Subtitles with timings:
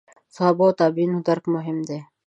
[0.35, 1.99] صحابه تابعین درک مهم دي.